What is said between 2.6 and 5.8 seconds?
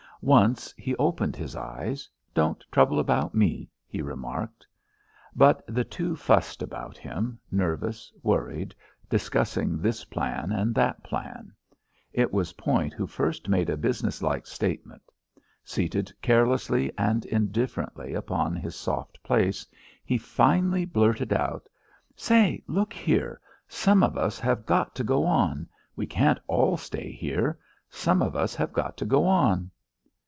trouble about me," he remarked. But